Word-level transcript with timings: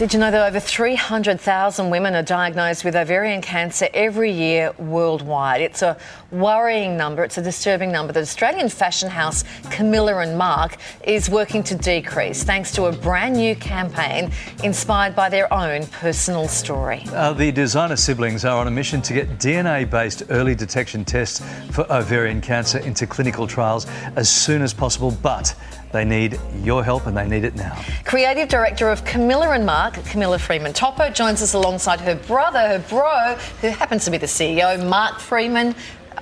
Did 0.00 0.14
you 0.14 0.18
know 0.18 0.30
that 0.30 0.46
over 0.48 0.58
300,000 0.58 1.90
women 1.90 2.14
are 2.14 2.22
diagnosed 2.22 2.86
with 2.86 2.96
ovarian 2.96 3.42
cancer 3.42 3.86
every 3.92 4.32
year 4.32 4.72
worldwide? 4.78 5.60
It's 5.60 5.82
a 5.82 5.98
worrying 6.30 6.96
number, 6.96 7.22
it's 7.22 7.36
a 7.36 7.42
disturbing 7.42 7.92
number. 7.92 8.14
The 8.14 8.20
Australian 8.20 8.70
fashion 8.70 9.10
house 9.10 9.44
Camilla 9.70 10.16
and 10.20 10.38
Marc 10.38 10.78
is 11.04 11.28
working 11.28 11.62
to 11.64 11.74
decrease 11.74 12.42
thanks 12.42 12.72
to 12.76 12.84
a 12.84 12.92
brand 12.92 13.36
new 13.36 13.54
campaign 13.54 14.30
inspired 14.64 15.14
by 15.14 15.28
their 15.28 15.52
own 15.52 15.84
personal 15.88 16.48
story. 16.48 17.04
Uh, 17.12 17.34
the 17.34 17.52
designer 17.52 17.96
siblings 17.96 18.42
are 18.46 18.58
on 18.58 18.68
a 18.68 18.70
mission 18.70 19.02
to 19.02 19.12
get 19.12 19.28
DNA 19.36 19.90
based 19.90 20.22
early 20.30 20.54
detection 20.54 21.04
tests 21.04 21.46
for 21.72 21.84
ovarian 21.92 22.40
cancer 22.40 22.78
into 22.78 23.06
clinical 23.06 23.46
trials 23.46 23.86
as 24.16 24.30
soon 24.30 24.62
as 24.62 24.72
possible, 24.72 25.10
but 25.22 25.54
they 25.92 26.04
need 26.04 26.38
your 26.62 26.84
help 26.84 27.06
and 27.06 27.16
they 27.16 27.26
need 27.26 27.44
it 27.44 27.56
now. 27.56 27.82
Creative 28.04 28.48
director 28.48 28.90
of 28.90 29.04
Camilla 29.04 29.50
and 29.50 29.66
Marc, 29.66 29.94
Camilla 30.04 30.38
Freeman 30.38 30.72
Topper, 30.72 31.10
joins 31.10 31.42
us 31.42 31.54
alongside 31.54 32.00
her 32.00 32.14
brother, 32.14 32.60
her 32.60 32.78
bro, 32.88 33.34
who 33.60 33.68
happens 33.68 34.04
to 34.04 34.10
be 34.10 34.18
the 34.18 34.26
CEO, 34.26 34.88
Marc 34.88 35.18
Freeman, 35.18 35.74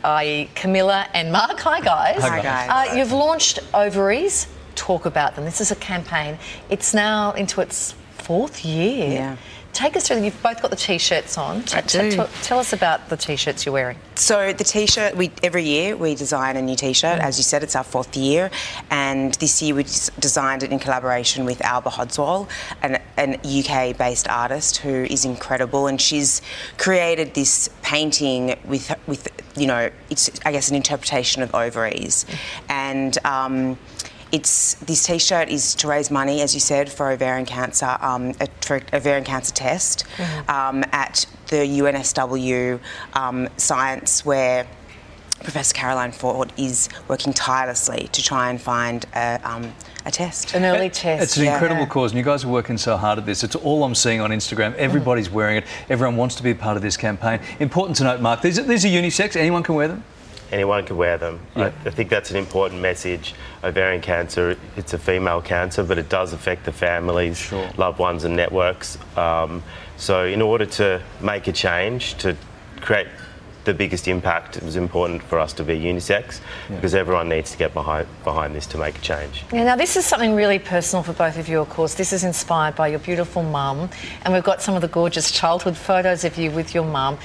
i.e., 0.05 0.49
Camilla 0.55 1.07
and 1.13 1.31
Marc. 1.31 1.59
Hi, 1.61 1.81
guys. 1.81 2.23
Hi, 2.23 2.41
guys. 2.41 2.91
Uh, 2.91 2.95
you've 2.97 3.13
launched 3.13 3.59
Ovaries. 3.75 4.47
Talk 4.75 5.07
about 5.07 5.35
them. 5.35 5.45
This 5.45 5.61
is 5.61 5.71
a 5.71 5.77
campaign. 5.77 6.39
It's 6.71 6.95
now 6.95 7.33
into 7.33 7.61
its 7.61 7.95
fourth 8.13 8.65
year. 8.65 9.13
Yeah. 9.13 9.37
Take 9.73 9.97
us 9.97 10.09
through. 10.09 10.23
You've 10.23 10.43
both 10.43 10.61
got 10.61 10.71
the 10.71 10.77
t-shirts 10.77 11.39
on. 11.39 11.63
I 11.73 11.83
do. 11.83 12.11
t- 12.11 12.23
tell 12.43 12.59
us 12.59 12.73
about 12.73 13.09
the 13.11 13.17
t-shirts 13.17 13.65
you're 13.65 13.73
wearing. 13.73 13.99
So 14.17 14.53
the 14.53 14.65
t-shirt, 14.65 15.17
we 15.17 15.31
every 15.43 15.63
year 15.65 15.97
we 15.97 16.15
design 16.15 16.57
a 16.57 16.63
new 16.63 16.75
t-shirt. 16.75 17.21
As 17.21 17.39
you 17.39 17.45
said, 17.45 17.63
it's 17.63 17.77
our 17.77 17.85
fourth 17.85 18.17
year, 18.17 18.51
and 18.91 19.35
this 19.35 19.63
year 19.63 19.75
we 19.75 19.85
designed 19.85 20.63
it 20.63 20.73
in 20.73 20.79
collaboration 20.79 21.45
with 21.45 21.61
Alba 21.63 21.91
Hodsoll, 21.91 22.49
an, 22.83 23.01
an 23.17 23.35
UK-based 23.35 24.29
artist 24.29 24.79
who 24.79 25.05
is 25.05 25.25
incredible, 25.25 25.87
and 25.87 26.01
she's 26.01 26.43
created 26.79 27.35
this 27.35 27.69
painting 27.83 28.59
with 28.65 28.93
with 29.07 29.29
you 29.57 29.67
know 29.67 29.91
it's 30.11 30.31
I 30.45 30.53
guess 30.53 30.71
an 30.71 30.77
interpretation 30.77 31.43
of 31.43 31.55
ovaries, 31.55 32.27
and. 32.69 33.17
Um, 33.25 33.79
it's 34.33 34.75
this 34.75 35.07
T-shirt 35.07 35.49
is 35.49 35.75
to 35.77 35.89
raise 35.89 36.11
money, 36.11 36.41
as 36.43 36.55
you 36.55 36.61
said, 36.61 36.91
for 36.91 37.11
ovarian 37.11 37.47
cancer, 37.47 37.97
um, 38.01 38.35
a, 38.41 38.49
for 38.61 38.81
ovarian 38.93 39.25
cancer 39.25 39.55
test 39.55 40.05
um, 40.49 40.85
at 40.93 41.27
the 41.49 41.57
UNSW 41.57 42.79
um, 43.15 43.49
Science, 43.57 44.25
where 44.25 44.67
Professor 45.43 45.75
Caroline 45.75 46.13
Ford 46.13 46.53
is 46.57 46.89
working 47.07 47.33
tirelessly 47.33 48.09
to 48.13 48.23
try 48.23 48.51
and 48.51 48.61
find 48.61 49.07
a, 49.15 49.41
um, 49.45 49.73
a 50.05 50.11
test. 50.11 50.55
An 50.55 50.65
early 50.65 50.91
test. 50.91 51.23
It's 51.23 51.37
an 51.37 51.45
Yeah. 51.45 51.53
incredible 51.55 51.87
cause, 51.87 52.11
and 52.11 52.19
you 52.19 52.25
guys 52.25 52.45
are 52.45 52.49
working 52.49 52.77
so 52.77 52.97
hard 52.97 53.19
at 53.19 53.27
this. 53.27 53.45
It's 53.45 53.55
all 53.55 53.85
I'm 53.85 53.95
seeing 53.95 54.21
on 54.21 54.31
Instagram. 54.31 54.75
Everybody's 54.75 55.31
wearing 55.31 55.57
it. 55.57 55.65
Everyone 55.89 56.17
wants 56.17 56.35
to 56.37 56.43
be 56.43 56.51
a 56.51 56.55
part 56.55 56.77
of 56.77 56.83
this 56.83 56.97
campaign. 56.97 57.41
Important 57.61 57.97
to 57.99 58.05
note, 58.05 58.21
Marc, 58.21 58.43
these 58.43 58.59
are, 58.59 58.63
these 58.63 58.85
are 58.85 58.89
unisex. 58.89 59.37
Anyone 59.37 59.63
can 59.63 59.75
wear 59.77 59.89
them. 59.89 60.05
Anyone 60.53 60.85
can 60.85 60.97
wear 60.97 61.19
them. 61.19 61.41
Yeah. 61.57 61.73
I, 61.85 61.89
I 61.89 61.91
think 61.91 62.11
that's 62.11 62.31
an 62.31 62.37
important 62.37 62.81
message. 62.81 63.35
Ovarian 63.65 64.01
cancer, 64.01 64.57
it's 64.77 64.93
a 64.95 64.99
female 64.99 65.41
cancer, 65.41 65.83
but 65.83 65.99
it 65.99 66.09
does 66.09 66.33
affect 66.33 66.65
the 66.65 66.73
families, 66.73 67.39
Sure. 67.39 67.71
loved 67.77 67.99
ones, 67.99 68.25
and 68.25 68.37
networks. 68.37 68.99
Um, 69.17 69.63
so, 69.97 70.25
in 70.25 70.41
order 70.43 70.67
to 70.67 71.03
make 71.21 71.49
a 71.49 71.53
change, 71.53 72.15
to 72.19 72.37
create 72.81 73.09
the 73.65 73.75
biggest 73.75 74.09
impact, 74.09 74.57
it 74.57 74.63
was 74.63 74.77
important 74.77 75.23
for 75.25 75.39
us 75.39 75.53
to 75.53 75.63
be 75.65 75.79
unisex 75.79 76.41
because 76.71 76.95
everyone 76.95 77.29
needs 77.29 77.51
to 77.51 77.59
get 77.59 77.75
behind, 77.75 78.07
behind 78.25 78.55
this 78.55 78.67
to 78.69 78.79
make 78.79 78.97
a 78.97 79.01
change. 79.01 79.45
Yeah, 79.53 79.65
now 79.65 79.77
this 79.77 79.97
is 79.97 80.07
something 80.07 80.35
really 80.35 80.59
personal 80.59 81.03
for 81.03 81.13
both 81.13 81.37
of 81.39 81.49
you, 81.49 81.61
of 81.61 81.69
course. 81.69 81.95
This 81.95 82.13
is 82.15 82.25
inspired 82.25 82.77
by 82.77 82.89
your 82.89 83.01
beautiful 83.01 83.43
mum, 83.43 83.91
and 84.23 84.33
we've 84.33 84.45
got 84.45 84.63
some 84.63 84.75
of 84.75 84.81
the 84.81 84.89
gorgeous 84.89 85.31
childhood 85.31 85.77
photos 85.77 86.25
of 86.25 86.39
you 86.39 86.51
with 86.51 86.75
your 86.75 86.85
mum. 86.85 87.19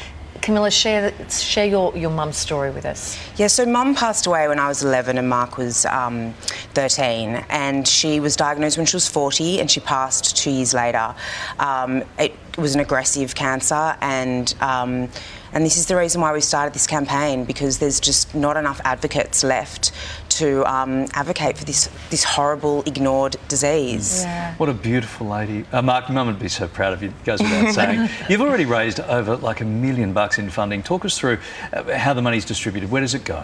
Camilla, 0.44 0.70
share 0.70 1.14
share 1.30 1.66
your, 1.66 1.96
your 1.96 2.10
mum's 2.10 2.36
story 2.36 2.70
with 2.70 2.86
us. 2.86 3.18
Yeah, 3.38 3.48
so 3.48 3.66
mum 3.66 3.96
passed 3.96 4.26
away 4.26 4.50
when 4.50 4.60
I 4.60 4.68
was 4.68 4.84
11 4.84 5.18
and 5.18 5.30
Marc 5.30 5.58
was 5.58 5.86
um, 5.86 6.34
13, 6.74 7.46
and 7.48 7.88
she 7.88 8.20
was 8.20 8.36
diagnosed 8.36 8.76
when 8.76 8.86
she 8.86 8.98
was 8.98 9.08
40, 9.08 9.62
and 9.62 9.72
she 9.72 9.80
passed 9.80 10.36
two 10.36 10.52
years 10.52 10.74
later. 10.74 11.16
Um, 11.60 12.04
it 12.20 12.36
was 12.58 12.76
an 12.76 12.82
aggressive 12.82 13.36
cancer, 13.36 13.96
and 14.02 14.54
um, 14.60 15.08
and 15.54 15.64
this 15.64 15.78
is 15.78 15.86
the 15.86 15.96
reason 15.96 16.20
why 16.20 16.34
we 16.34 16.42
started 16.42 16.74
this 16.74 16.88
campaign 16.88 17.46
because 17.46 17.78
there's 17.78 18.00
just 18.00 18.34
not 18.34 18.58
enough 18.58 18.82
advocates 18.84 19.44
left 19.44 19.92
to 20.30 20.66
um, 20.66 21.06
advocate 21.14 21.58
for 21.58 21.64
this 21.64 21.90
this 22.10 22.24
horrible 22.24 22.82
ignored 22.84 23.36
disease. 23.48 24.26
What 24.58 24.70
a 24.70 24.74
beautiful 24.74 25.28
lady. 25.28 25.66
Uh, 25.72 25.82
Marc, 25.82 26.10
Mum 26.10 26.28
would 26.28 26.40
be 26.40 26.48
so 26.48 26.68
proud 26.68 26.94
of 26.94 27.04
you, 27.04 27.10
it 27.10 27.24
goes 27.24 27.40
without 27.40 27.74
saying. 27.76 28.10
You've 28.30 28.42
already 28.42 28.66
raised 28.66 29.00
over 29.00 29.36
like 29.38 29.62
a 29.62 29.66
million 29.66 30.12
bucks 30.12 30.40
in 30.40 30.50
funding. 30.50 30.82
Talk 30.82 31.06
us 31.06 31.18
through 31.18 31.38
uh, 31.72 31.98
how 31.98 32.14
the 32.14 32.22
money's 32.22 32.46
distributed. 32.46 32.90
Where 32.90 33.02
does 33.02 33.14
it 33.14 33.24
go? 33.24 33.44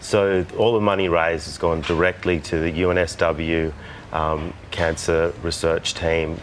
So 0.00 0.44
all 0.58 0.74
the 0.74 0.80
money 0.80 1.08
raised 1.08 1.46
has 1.46 1.58
gone 1.58 1.82
directly 1.82 2.40
to 2.40 2.58
the 2.58 2.72
UNSW 2.72 3.72
um, 4.12 4.52
cancer 4.72 5.32
research 5.42 5.94
team, 5.94 6.40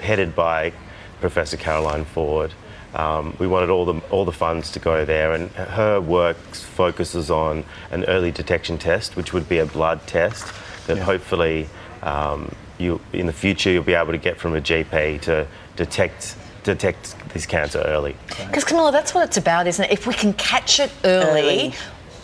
headed 0.00 0.34
by 0.34 0.72
Professor 1.20 1.56
Caroline 1.56 2.04
Ford. 2.04 2.52
Um, 2.96 3.36
we 3.38 3.46
wanted 3.46 3.68
all 3.68 3.84
the 3.84 4.00
all 4.10 4.24
the 4.24 4.32
funds 4.32 4.70
to 4.72 4.78
go 4.78 5.04
there, 5.04 5.32
and 5.32 5.50
her 5.52 6.00
work 6.00 6.38
focuses 6.54 7.30
on 7.30 7.62
an 7.90 8.04
early 8.04 8.30
detection 8.32 8.78
test, 8.78 9.16
which 9.16 9.32
would 9.34 9.48
be 9.48 9.58
a 9.58 9.66
blood 9.66 10.00
test 10.06 10.46
that 10.86 10.96
Yeah. 10.96 11.02
hopefully 11.04 11.68
um, 12.02 12.50
you 12.78 13.00
in 13.12 13.26
the 13.26 13.32
future 13.34 13.70
you'll 13.70 13.82
be 13.84 13.94
able 13.94 14.12
to 14.12 14.18
get 14.18 14.38
from 14.38 14.56
a 14.56 14.60
GP 14.62 15.20
to 15.22 15.46
detect 15.76 16.36
detect 16.64 17.14
this 17.34 17.44
cancer 17.46 17.80
early. 17.86 18.16
Because 18.28 18.64
Camilla, 18.64 18.90
that's 18.90 19.12
what 19.14 19.24
it's 19.28 19.36
about, 19.36 19.66
isn't 19.66 19.84
it? 19.84 19.92
If 19.92 20.06
we 20.06 20.14
can 20.14 20.32
catch 20.32 20.80
it 20.80 20.90
early, 21.04 21.40
Early. 21.42 21.74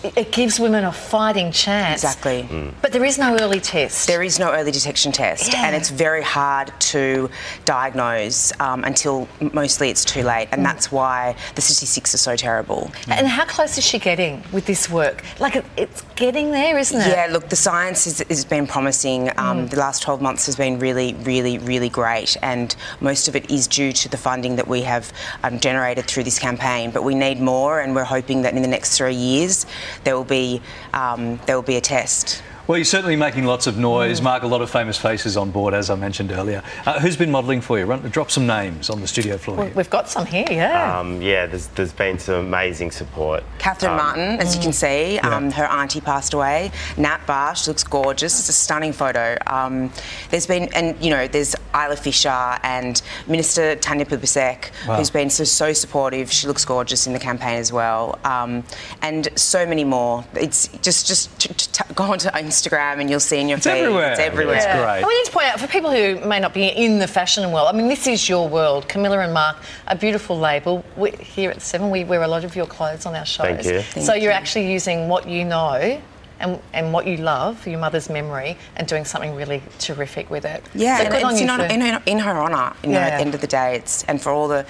It- 0.04 0.12
it 0.16 0.32
gives 0.32 0.58
women 0.58 0.84
a 0.84 0.92
fighting 0.92 1.52
chance. 1.52 2.02
Exactly. 2.02 2.48
But 2.80 2.92
there 2.92 3.04
is 3.04 3.18
no 3.18 3.36
early 3.38 3.60
test. 3.60 4.06
There 4.06 4.22
is 4.22 4.38
no 4.38 4.50
early 4.52 4.70
detection 4.72 5.12
test, 5.12 5.52
Yeah. 5.52 5.64
and 5.66 5.76
it's 5.76 5.90
very 5.90 6.22
hard 6.22 6.72
to 6.92 7.30
diagnose 7.64 8.52
um, 8.60 8.84
until 8.84 9.28
mostly 9.52 9.90
it's 9.90 10.04
too 10.04 10.22
late, 10.22 10.48
and 10.52 10.64
that's 10.64 10.90
why 10.92 11.34
the 11.54 11.62
statistics 11.62 12.14
are 12.14 12.18
so 12.18 12.36
terrible. 12.36 12.90
and 13.08 13.26
how 13.26 13.44
close 13.44 13.78
is 13.78 13.84
she 13.84 13.98
getting 13.98 14.42
with 14.52 14.66
this 14.66 14.88
work? 14.90 15.22
Like 15.38 15.56
it, 15.56 15.64
it's 15.76 16.02
getting 16.16 16.50
there, 16.50 16.76
isn't 16.78 17.00
it? 17.00 17.08
Yeah, 17.08 17.28
look, 17.30 17.48
the 17.48 17.56
science 17.56 18.04
has, 18.04 18.18
has 18.28 18.44
been 18.44 18.66
promising. 18.66 19.30
Um, 19.38 19.68
The 19.68 19.76
last 19.78 20.02
12 20.02 20.20
months 20.20 20.46
has 20.46 20.56
been 20.56 20.78
really, 20.78 21.14
really, 21.22 21.58
really 21.58 21.88
great, 21.88 22.36
and 22.42 22.74
most 23.00 23.28
of 23.28 23.36
it 23.36 23.50
is 23.50 23.66
due 23.66 23.92
to 23.92 24.08
the 24.08 24.16
funding 24.16 24.56
that 24.56 24.68
we 24.68 24.82
have 24.82 25.12
um, 25.44 25.58
generated 25.60 26.06
through 26.06 26.24
this 26.24 26.38
campaign. 26.38 26.90
But 26.90 27.04
we 27.04 27.14
need 27.14 27.40
more, 27.40 27.80
and 27.80 27.94
we're 27.94 28.04
hoping 28.04 28.42
that 28.42 28.54
in 28.54 28.62
the 28.62 28.68
next 28.68 28.96
three 28.98 29.14
years 29.14 29.66
there 30.04 30.16
will 30.16 30.24
be 30.24 30.60
um, 30.92 31.38
there 31.46 31.56
will 31.56 31.62
be 31.62 31.76
a 31.76 31.80
test. 31.80 32.42
Well, 32.68 32.78
you're 32.78 32.84
certainly 32.84 33.16
making 33.16 33.44
lots 33.44 33.66
of 33.66 33.76
noise. 33.76 34.22
Marc, 34.22 34.44
a 34.44 34.46
lot 34.46 34.62
of 34.62 34.70
famous 34.70 34.96
faces 34.96 35.36
on 35.36 35.50
board, 35.50 35.74
as 35.74 35.90
I 35.90 35.96
mentioned 35.96 36.30
earlier. 36.30 36.62
Uh, 36.86 37.00
who's 37.00 37.16
been 37.16 37.30
modelling 37.32 37.60
for 37.60 37.76
you? 37.76 37.86
Run, 37.86 38.00
drop 38.02 38.30
some 38.30 38.46
names 38.46 38.88
on 38.88 39.00
the 39.00 39.08
studio 39.08 39.36
floor. 39.36 39.56
Well, 39.56 39.66
here. 39.66 39.74
We've 39.74 39.90
got 39.90 40.08
some 40.08 40.26
here, 40.26 40.46
yeah. 40.48 41.00
Um, 41.00 41.20
yeah, 41.20 41.46
there's, 41.46 41.66
there's 41.68 41.92
been 41.92 42.20
some 42.20 42.36
amazing 42.46 42.92
support. 42.92 43.42
Catherine 43.58 43.90
Um, 43.90 43.96
Martin, 43.96 44.40
as 44.40 44.54
you 44.54 44.62
can 44.62 44.72
see, 44.72 45.18
um, 45.18 45.50
her 45.50 45.64
auntie 45.64 46.00
passed 46.00 46.34
away. 46.34 46.70
Nat 46.96 47.20
Barr, 47.26 47.56
she 47.56 47.68
looks 47.68 47.82
gorgeous. 47.82 48.38
It's 48.38 48.48
a 48.48 48.52
stunning 48.52 48.92
photo. 48.92 49.36
Um, 49.48 49.90
there's 50.30 50.46
been, 50.46 50.72
and 50.72 50.96
you 51.02 51.10
know, 51.10 51.26
there's 51.26 51.56
Isla 51.74 51.96
Fisher 51.96 52.28
and 52.62 53.02
Minister 53.26 53.74
Tanya 53.74 54.06
Plibersek, 54.06 54.70
Wow. 54.86 54.98
who's 54.98 55.10
been 55.10 55.30
so 55.30 55.42
so 55.42 55.72
supportive. 55.72 56.30
She 56.30 56.46
looks 56.46 56.64
gorgeous 56.64 57.08
in 57.08 57.12
the 57.12 57.18
campaign 57.18 57.58
as 57.58 57.72
well, 57.72 58.20
um, 58.24 58.62
and 59.00 59.28
so 59.36 59.66
many 59.66 59.82
more. 59.82 60.24
It's 60.34 60.68
just 60.82 61.08
just 61.08 61.36
t- 61.40 61.48
t- 61.54 61.68
t- 61.72 61.94
go 61.94 62.04
onto 62.04 62.28
Instagram 62.56 63.00
and 63.00 63.08
you'll 63.10 63.20
see 63.20 63.38
in 63.40 63.48
your 63.48 63.58
It's 63.58 63.66
feed. 63.66 63.80
everywhere. 63.82 64.10
It's 64.12 64.20
everywhere. 64.20 64.56
It's 64.56 64.64
Yeah. 64.66 64.84
great. 64.84 64.98
And 64.98 65.06
we 65.06 65.14
need 65.18 65.24
to 65.24 65.32
point 65.32 65.46
out 65.46 65.60
for 65.60 65.66
people 65.66 65.90
who 65.90 66.16
may 66.28 66.38
not 66.38 66.52
be 66.52 66.66
in 66.66 66.98
the 66.98 67.06
fashion 67.08 67.50
world. 67.52 67.68
I 67.68 67.72
mean, 67.72 67.88
this 67.88 68.06
is 68.06 68.28
your 68.28 68.48
world. 68.48 68.88
Camilla 68.88 69.18
and 69.20 69.32
Marc, 69.32 69.56
a 69.86 69.96
beautiful 69.96 70.38
label. 70.38 70.84
We, 70.96 71.10
here 71.12 71.50
at 71.50 71.62
Seven, 71.62 71.90
we 71.90 72.04
wear 72.04 72.22
a 72.22 72.28
lot 72.28 72.44
of 72.44 72.54
your 72.54 72.66
clothes 72.66 73.06
on 73.06 73.14
our 73.16 73.24
shows. 73.26 73.46
Thank 73.46 73.64
you. 73.64 73.80
so 73.80 74.00
Thank 74.12 74.22
you're 74.22 74.32
you. 74.32 74.38
actually 74.38 74.70
using 74.70 75.08
what 75.08 75.26
you 75.28 75.44
know. 75.44 76.00
And, 76.40 76.58
and 76.72 76.92
what 76.92 77.06
you 77.06 77.18
love, 77.18 77.64
your 77.68 77.78
mother's 77.78 78.10
memory, 78.10 78.56
and 78.74 78.88
doing 78.88 79.04
something 79.04 79.36
really 79.36 79.62
terrific 79.78 80.28
with 80.28 80.44
it. 80.44 80.60
Yeah, 80.74 80.96
So 80.96 81.04
and 81.04 81.12
good 81.14 81.22
on 81.22 81.30
it's 81.30 81.40
you 81.40 81.48
in, 81.48 81.56
for- 81.56 81.64
in, 81.66 81.80
her, 81.82 82.02
in 82.04 82.18
her 82.18 82.36
honour. 82.36 82.72
You 82.82 82.88
know, 82.88 82.98
Yeah. 82.98 83.06
at 83.06 83.16
the 83.18 83.20
end 83.26 83.34
of 83.36 83.40
the 83.40 83.46
day, 83.46 83.76
it's 83.76 84.02
and 84.08 84.20
for 84.20 84.32
all 84.32 84.48
the 84.48 84.66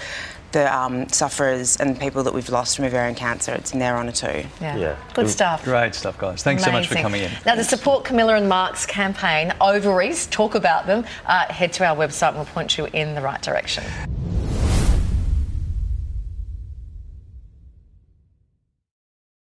the 0.53 0.75
um, 0.75 1.09
sufferers 1.09 1.77
and 1.79 1.99
people 1.99 2.23
that 2.23 2.35
we've 2.35 2.49
lost 2.49 2.77
from 2.77 2.85
ovarian 2.85 3.15
cancer, 3.15 3.53
it's 3.55 3.73
in 3.73 3.79
their 3.79 3.97
honour 3.97 4.13
too. 4.13 4.45
yeah. 4.61 4.77
Yeah. 4.77 4.97
Good 5.15 5.29
stuff. 5.29 5.65
Great 5.65 5.95
stuff, 5.95 6.19
guys. 6.19 6.43
Thanks 6.43 6.65
so 6.65 6.73
much 6.73 6.89
for 6.89 6.95
coming 6.97 7.23
in. 7.23 7.31
Now, 7.45 7.55
to 7.55 7.65
support 7.65 8.05
Camilla 8.05 8.37
and 8.37 8.49
Marc's 8.49 8.87
campaign, 8.87 9.53
Ovaries, 9.61 10.27
talk 10.27 10.55
about 10.55 10.87
them, 10.87 11.05
uh, 11.27 11.53
head 11.53 11.73
to 11.75 11.85
our 11.85 11.97
website 11.97 12.29
and 12.29 12.37
we'll 12.37 12.47
point 12.47 12.79
you 12.79 12.87
in 12.93 13.15
the 13.15 13.21
right 13.21 13.41
direction. 13.43 13.85